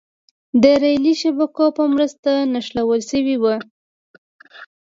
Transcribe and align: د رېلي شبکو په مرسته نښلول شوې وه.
د 0.63 0.63
رېلي 0.83 1.13
شبکو 1.21 1.65
په 1.77 1.83
مرسته 1.93 2.31
نښلول 2.53 3.01
شوې 3.11 3.35
وه. 3.43 3.55